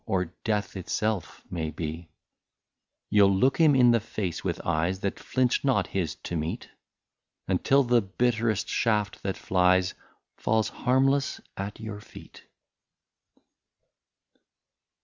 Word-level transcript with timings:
Or 0.07 0.33
death 0.43 0.75
itself, 0.75 1.43
may 1.51 1.69
be; 1.69 2.09
You 3.11 3.25
'11 3.25 3.39
look 3.39 3.57
him 3.59 3.75
in 3.75 3.91
the 3.91 3.99
face 3.99 4.43
with 4.43 4.59
eyes 4.65 5.01
That 5.01 5.19
flinch 5.19 5.63
not 5.63 5.85
his 5.85 6.15
to 6.23 6.35
meet, 6.35 6.71
Until 7.47 7.83
the 7.83 8.01
bitterest 8.01 8.67
shaft, 8.67 9.21
that 9.21 9.37
flies. 9.37 9.93
Falls 10.37 10.69
harmless 10.69 11.39
at 11.55 11.79
your 11.79 11.99
feet. 12.01 12.45